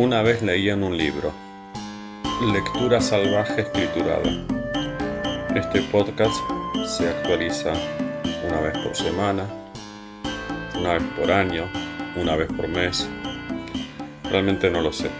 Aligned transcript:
Una 0.00 0.22
vez 0.22 0.40
leí 0.40 0.70
en 0.70 0.82
un 0.82 0.96
libro, 0.96 1.30
Lectura 2.54 3.02
Salvaje 3.02 3.60
Escriturada. 3.60 4.30
Este 5.54 5.82
podcast 5.92 6.34
se 6.86 7.06
actualiza 7.06 7.74
una 8.48 8.60
vez 8.62 8.78
por 8.78 8.96
semana, 8.96 9.46
una 10.78 10.94
vez 10.94 11.02
por 11.18 11.30
año, 11.30 11.70
una 12.16 12.34
vez 12.34 12.48
por 12.50 12.66
mes. 12.66 13.06
Realmente 14.30 14.70
no 14.70 14.80
lo 14.80 14.90
sé. 14.90 15.10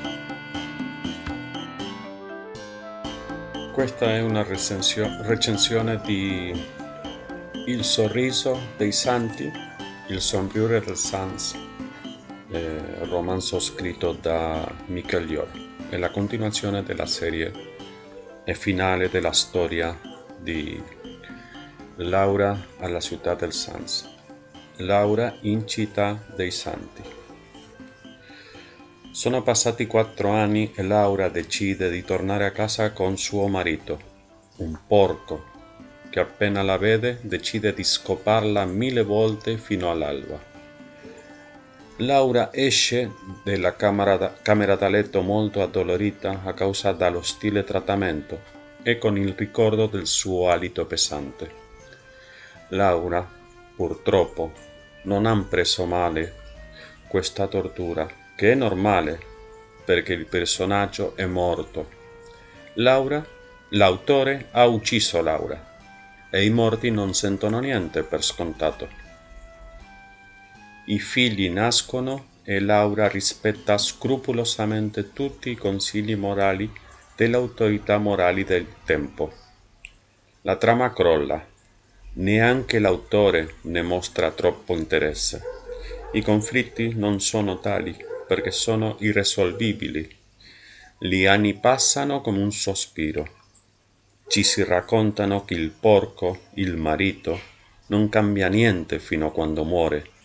Questa 3.74 4.16
è 4.16 4.22
una 4.22 4.42
recensione 4.44 6.00
di 6.06 6.54
Il 7.66 7.84
sorriso 7.84 8.58
dei 8.78 8.92
santi, 8.92 9.52
Il 10.08 10.22
sonriure 10.22 10.80
del 10.80 10.96
Sans 10.96 11.68
eh, 12.50 13.04
romanzo 13.04 13.60
scritto 13.60 14.12
da 14.12 14.70
Michael 14.86 15.30
Yor. 15.30 15.48
È 15.88 15.96
la 15.96 16.10
continuazione 16.10 16.82
della 16.82 17.06
serie 17.06 17.52
e 18.44 18.54
finale 18.54 19.08
della 19.08 19.32
storia 19.32 19.98
di 20.38 20.82
Laura 21.96 22.58
alla 22.78 23.00
città 23.00 23.34
del 23.34 23.52
Sans. 23.52 24.08
Laura 24.76 25.36
in 25.42 25.66
città 25.68 26.24
dei 26.34 26.50
santi. 26.50 27.02
Sono 29.12 29.42
passati 29.42 29.86
quattro 29.86 30.30
anni 30.30 30.72
e 30.74 30.82
Laura 30.82 31.28
decide 31.28 31.90
di 31.90 32.02
tornare 32.04 32.46
a 32.46 32.52
casa 32.52 32.92
con 32.92 33.18
suo 33.18 33.48
marito, 33.48 34.00
un 34.56 34.78
porco 34.86 35.48
che 36.10 36.20
appena 36.20 36.62
la 36.62 36.78
vede 36.78 37.18
decide 37.22 37.72
di 37.72 37.84
scoparla 37.84 38.64
mille 38.64 39.02
volte 39.02 39.58
fino 39.58 39.90
all'alba. 39.90 40.49
Laura 42.00 42.48
esce 42.50 43.12
dalla 43.42 43.76
camera 43.76 44.16
da, 44.16 44.32
camera 44.40 44.74
da 44.74 44.88
letto 44.88 45.20
molto 45.20 45.60
addolorita 45.60 46.40
a 46.44 46.54
causa 46.54 46.92
dell'ostile 46.92 47.62
trattamento 47.62 48.40
e 48.82 48.96
con 48.96 49.18
il 49.18 49.34
ricordo 49.36 49.86
del 49.86 50.06
suo 50.06 50.48
alito 50.48 50.86
pesante. 50.86 51.50
Laura, 52.68 53.28
purtroppo, 53.76 54.52
non 55.02 55.26
ha 55.26 55.44
preso 55.46 55.84
male 55.84 56.36
questa 57.06 57.46
tortura, 57.48 58.08
che 58.34 58.52
è 58.52 58.54
normale 58.54 59.20
perché 59.84 60.14
il 60.14 60.24
personaggio 60.24 61.14
è 61.16 61.26
morto. 61.26 61.86
Laura, 62.74 63.22
l'autore, 63.70 64.46
ha 64.52 64.64
ucciso 64.64 65.20
Laura 65.20 65.68
e 66.30 66.44
i 66.46 66.50
morti 66.50 66.90
non 66.90 67.12
sentono 67.12 67.58
niente 67.58 68.04
per 68.04 68.22
scontato. 68.24 68.99
I 70.90 70.98
figli 70.98 71.48
nascono 71.48 72.40
e 72.42 72.58
Laura 72.58 73.06
rispetta 73.06 73.78
scrupolosamente 73.78 75.12
tutti 75.12 75.48
i 75.50 75.54
consigli 75.54 76.16
morali 76.16 76.68
delle 77.14 77.36
autorità 77.36 77.98
morali 77.98 78.42
del 78.42 78.66
tempo. 78.84 79.32
La 80.40 80.56
trama 80.56 80.92
crolla. 80.92 81.46
Neanche 82.14 82.80
l'autore 82.80 83.54
ne 83.62 83.82
mostra 83.82 84.32
troppo 84.32 84.74
interesse. 84.74 85.40
I 86.14 86.22
conflitti 86.22 86.92
non 86.96 87.20
sono 87.20 87.60
tali 87.60 87.96
perché 88.26 88.50
sono 88.50 88.96
irresolvibili. 88.98 90.16
Gli 90.98 91.24
anni 91.24 91.54
passano 91.54 92.20
come 92.20 92.42
un 92.42 92.50
sospiro. 92.50 93.28
Ci 94.26 94.42
si 94.42 94.64
raccontano 94.64 95.44
che 95.44 95.54
il 95.54 95.70
porco, 95.70 96.46
il 96.54 96.74
marito, 96.74 97.40
non 97.86 98.08
cambia 98.08 98.48
niente 98.48 98.98
fino 98.98 99.28
a 99.28 99.30
quando 99.30 99.62
muore 99.62 100.18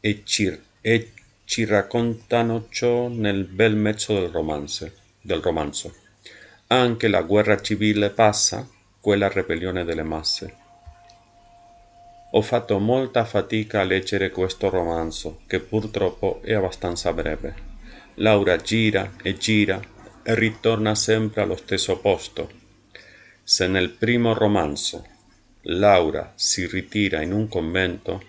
e 0.00 0.22
ci, 0.24 0.58
e 0.80 1.12
ci 1.44 1.64
raccontano 1.64 2.66
ciò 2.70 3.08
nel 3.08 3.44
bel 3.44 3.76
mezzo 3.76 4.14
del, 4.14 4.30
romance, 4.30 4.94
del 5.20 5.40
romanzo. 5.40 5.94
Anche 6.68 7.08
la 7.08 7.22
guerra 7.22 7.60
civile 7.60 8.10
passa, 8.10 8.68
quella 9.00 9.28
ribellione 9.28 9.84
delle 9.84 10.02
masse. 10.02 10.54
Ho 12.32 12.42
fatto 12.42 12.78
molta 12.78 13.24
fatica 13.24 13.80
a 13.80 13.84
leggere 13.84 14.30
questo 14.30 14.70
romanzo, 14.70 15.40
che 15.46 15.58
purtroppo 15.58 16.40
è 16.42 16.52
abbastanza 16.52 17.12
breve. 17.12 17.54
Laura 18.14 18.56
gira 18.56 19.14
e 19.22 19.36
gira 19.36 19.80
e 20.22 20.34
ritorna 20.34 20.94
sempre 20.94 21.42
allo 21.42 21.56
stesso 21.56 21.98
posto. 21.98 22.50
Se 23.42 23.66
nel 23.66 23.90
primo 23.90 24.32
romanzo 24.32 25.04
Laura 25.62 26.32
si 26.36 26.66
ritira 26.66 27.20
in 27.20 27.32
un 27.32 27.48
convento, 27.48 28.22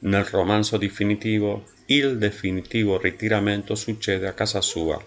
nel 0.00 0.24
romanzo 0.24 0.76
definitivo, 0.76 1.66
il 1.86 2.18
definitivo 2.18 2.98
ritiramento 2.98 3.74
succede 3.74 4.26
a 4.26 4.32
casa 4.32 4.60
sua, 4.60 5.02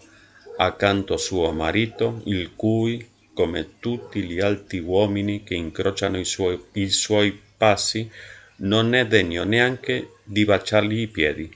accanto 0.58 1.18
suo 1.18 1.52
marito, 1.52 2.22
il 2.26 2.56
cui, 2.56 3.10
come 3.34 3.80
tutti 3.80 4.22
gli 4.24 4.40
altri 4.40 4.80
uomini 4.80 5.44
che 5.44 5.56
incrociano 5.56 6.20
i 6.20 6.26
suoi, 6.26 6.62
i 6.74 6.90
suoi 6.90 7.40
passi, 7.58 8.10
non 8.58 8.94
è 8.94 9.08
degno 9.08 9.44
neanche 9.44 10.18
di 10.24 10.46
baciargli 10.46 11.00
i 11.00 11.08
piedi, 11.08 11.52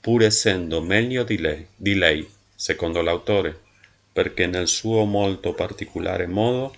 pur 0.00 0.22
essendo 0.22 0.80
meglio 0.80 1.24
di 1.24 1.38
lei, 1.38 1.66
di 1.74 1.94
lei, 1.94 2.28
secondo 2.54 3.00
l'autore, 3.02 3.58
perché 4.12 4.46
nel 4.46 4.68
suo 4.68 5.04
molto 5.04 5.54
particolare 5.54 6.26
modo 6.26 6.74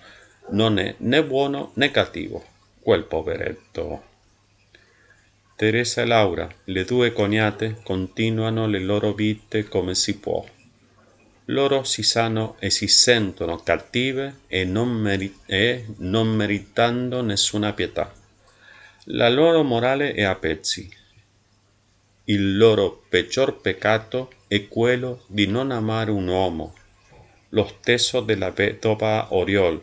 non 0.49 0.79
è 0.79 0.95
né 0.99 1.23
buono 1.23 1.71
né 1.75 1.91
cattivo, 1.91 2.43
quel 2.79 3.03
poveretto. 3.03 4.15
Teresa 5.57 6.03
e 6.03 6.05
Laura, 6.05 6.47
le 6.65 6.83
due 6.85 7.11
cognate, 7.11 7.79
continuano 7.81 8.67
le 8.67 8.77
loro 8.77 9.13
vite 9.13 9.67
come 9.67 9.95
si 9.95 10.19
può. 10.19 10.45
Loro 11.45 11.83
si 11.83 12.03
sanno 12.03 12.57
e 12.59 12.69
si 12.69 12.87
sentono 12.87 13.63
cattive 13.63 14.41
e 14.45 14.65
non, 14.65 14.89
meri- 14.89 15.35
e 15.47 15.83
non 15.97 16.27
meritando 16.27 17.23
nessuna 17.23 17.73
pietà. 17.73 18.13
La 19.05 19.29
loro 19.29 19.63
morale 19.63 20.13
è 20.13 20.21
a 20.21 20.35
pezzi. 20.35 20.87
Il 22.25 22.55
loro 22.55 23.05
peggior 23.09 23.59
peccato 23.59 24.29
è 24.47 24.67
quello 24.67 25.23
di 25.25 25.47
non 25.47 25.71
amare 25.71 26.11
un 26.11 26.27
uomo, 26.27 26.75
lo 27.49 27.65
stesso 27.79 28.21
della 28.21 28.51
vedova 28.51 29.33
Oriol, 29.33 29.81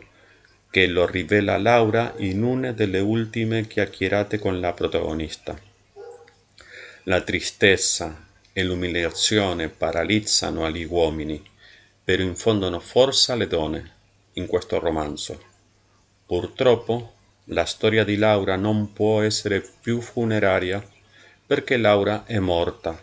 che 0.75 0.87
lo 0.87 1.05
rivela 1.05 1.57
Laura 1.57 2.15
in 2.17 2.43
una 2.43 2.73
delle 2.73 2.99
ultime 2.99 3.65
chiacchierate 3.65 4.39
con 4.39 4.59
la 4.59 4.73
protagonista. 4.73 5.57
La 7.03 7.21
tristezza 7.21 8.27
e 8.51 8.61
l'umiliazione 8.61 9.69
paralizzano 9.69 10.69
gli 10.69 10.83
uomini, 10.83 11.41
però 12.03 12.23
infondono 12.23 12.81
forza 12.81 13.31
alle 13.31 13.47
donne 13.47 13.91
in 14.33 14.47
questo 14.47 14.77
romanzo. 14.77 15.41
Purtroppo 16.25 17.13
la 17.45 17.63
storia 17.63 18.03
di 18.03 18.17
Laura 18.17 18.57
non 18.57 18.91
può 18.91 19.21
essere 19.21 19.65
più 19.79 20.01
funeraria 20.01 20.85
perché 21.45 21.77
Laura 21.77 22.25
è 22.25 22.39
morta, 22.39 23.01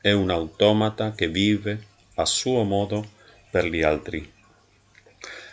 è 0.00 0.10
un 0.10 0.30
automata 0.30 1.12
che 1.12 1.28
vive 1.28 1.86
a 2.16 2.24
suo 2.24 2.64
modo 2.64 3.08
per 3.48 3.66
gli 3.66 3.82
altri. 3.82 4.28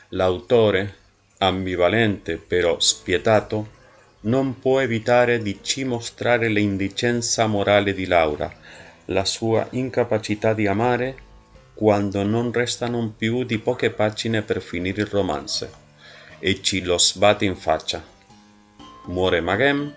L'autore 0.10 1.02
ambivalente 1.48 2.38
però 2.38 2.80
spietato, 2.80 3.82
non 4.22 4.60
può 4.60 4.80
evitare 4.80 5.42
di 5.42 5.60
ci 5.62 5.84
mostrare 5.84 6.48
l'indicenza 6.48 7.46
morale 7.48 7.94
di 7.94 8.06
Laura, 8.06 8.52
la 9.06 9.26
sua 9.26 9.68
incapacità 9.72 10.54
di 10.54 10.66
amare 10.68 11.16
quando 11.74 12.24
non 12.24 12.52
restano 12.52 13.14
più 13.18 13.44
di 13.44 13.58
poche 13.58 13.90
pagine 13.90 14.42
per 14.44 14.62
finire 14.62 15.02
il 15.02 15.08
romanzo, 15.08 15.70
e 16.40 16.62
ci 16.62 16.82
lo 16.84 16.98
sbatte 16.98 17.46
in 17.46 17.56
faccia. 17.56 18.04
Muore 19.06 19.42
Maghem, 19.42 19.94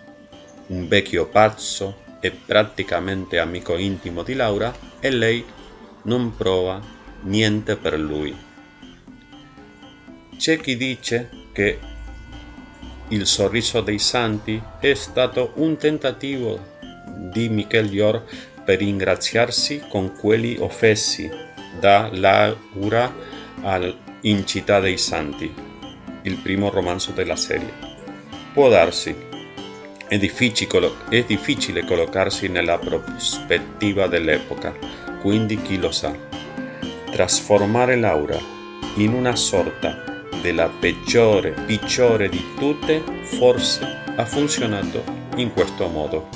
un 0.69 0.88
vecchio 0.88 1.26
pazzo 1.26 2.05
e 2.20 2.32
praticamente 2.32 3.38
amico 3.38 3.76
intimo 3.76 4.23
di 4.23 4.35
Laura, 4.35 4.75
e 4.99 5.11
lei 5.11 5.44
non 6.03 6.35
prova 6.35 6.81
niente 7.23 7.76
per 7.76 7.99
lui. 7.99 8.45
C'è 10.37 10.61
chi 10.61 10.77
dice 10.77 11.31
che 11.53 11.79
Il 13.09 13.27
sorriso 13.27 13.81
dei 13.81 13.99
santi 13.99 14.61
è 14.81 14.93
stato 14.94 15.53
un 15.56 15.77
tentativo 15.77 16.75
di 17.31 17.49
Michel 17.49 17.93
Yor 17.93 18.25
per 18.65 18.79
ringraziarsi 18.79 19.85
con 19.88 20.17
quelli 20.17 20.56
offesi 20.59 21.31
da 21.79 22.09
Laura 22.12 23.15
in 24.23 24.44
Città 24.44 24.81
dei 24.81 24.99
Santi, 24.99 25.53
il 26.23 26.37
primo 26.39 26.69
romanzo 26.69 27.12
della 27.12 27.37
serie. 27.37 27.73
Può 28.53 28.69
darsi, 28.69 29.15
è 30.09 30.19
difficile, 30.19 30.91
è 31.09 31.23
difficile 31.23 31.85
collocarsi 31.85 32.49
nella 32.49 32.79
prospettiva 32.79 34.09
dell'epoca, 34.09 34.75
quindi 35.21 35.62
chi 35.62 35.79
lo 35.79 35.93
sa. 35.93 36.12
Trasformare 37.12 37.97
Laura 37.97 38.39
in 38.97 39.12
una 39.12 39.37
sorta 39.37 40.16
della 40.46 40.69
peggiore, 40.69 41.50
picciore 41.66 42.28
di 42.28 42.40
tutte, 42.56 43.02
forse 43.25 43.84
ha 44.14 44.25
funzionato 44.25 45.02
in 45.38 45.52
questo 45.52 45.88
modo. 45.88 46.28